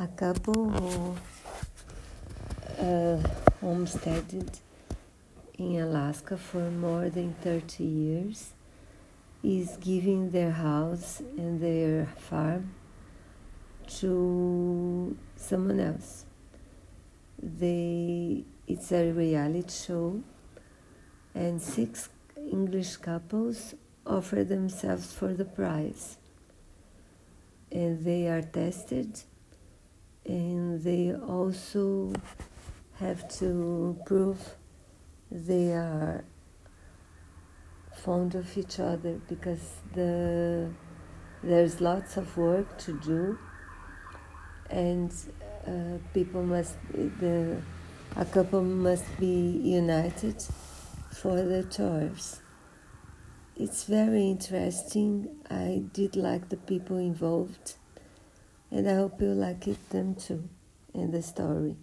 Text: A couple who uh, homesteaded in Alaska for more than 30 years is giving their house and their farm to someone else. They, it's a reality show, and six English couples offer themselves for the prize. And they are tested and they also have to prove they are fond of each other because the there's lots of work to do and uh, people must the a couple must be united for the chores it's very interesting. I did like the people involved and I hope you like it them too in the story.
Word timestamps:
A 0.00 0.06
couple 0.06 0.70
who 0.70 1.16
uh, 2.80 3.20
homesteaded 3.60 4.48
in 5.58 5.80
Alaska 5.80 6.36
for 6.36 6.70
more 6.70 7.10
than 7.10 7.34
30 7.42 7.82
years 7.82 8.52
is 9.42 9.76
giving 9.80 10.30
their 10.30 10.52
house 10.52 11.18
and 11.36 11.60
their 11.60 12.06
farm 12.16 12.74
to 13.98 15.16
someone 15.34 15.80
else. 15.80 16.26
They, 17.42 18.44
it's 18.68 18.92
a 18.92 19.10
reality 19.10 19.72
show, 19.84 20.22
and 21.34 21.60
six 21.60 22.08
English 22.36 22.98
couples 22.98 23.74
offer 24.06 24.44
themselves 24.44 25.12
for 25.12 25.34
the 25.34 25.44
prize. 25.44 26.18
And 27.72 28.04
they 28.04 28.28
are 28.28 28.42
tested 28.42 29.22
and 30.28 30.82
they 30.84 31.12
also 31.12 32.12
have 33.00 33.28
to 33.28 33.96
prove 34.06 34.38
they 35.30 35.72
are 35.72 36.24
fond 37.96 38.34
of 38.34 38.56
each 38.56 38.78
other 38.78 39.20
because 39.28 39.74
the 39.94 40.70
there's 41.42 41.80
lots 41.80 42.16
of 42.16 42.36
work 42.36 42.78
to 42.78 42.92
do 43.00 43.38
and 44.70 45.12
uh, 45.66 45.98
people 46.14 46.42
must 46.42 46.76
the 47.20 47.60
a 48.16 48.24
couple 48.24 48.62
must 48.62 49.04
be 49.18 49.60
united 49.64 50.40
for 51.10 51.36
the 51.36 51.64
chores 51.64 52.40
it's 53.60 53.82
very 53.84 54.30
interesting. 54.30 55.36
I 55.50 55.82
did 55.92 56.14
like 56.14 56.48
the 56.48 56.56
people 56.56 56.96
involved 56.96 57.74
and 58.70 58.88
I 58.88 58.94
hope 58.94 59.20
you 59.20 59.28
like 59.28 59.66
it 59.68 59.90
them 59.90 60.14
too 60.14 60.48
in 60.94 61.10
the 61.10 61.22
story. 61.22 61.76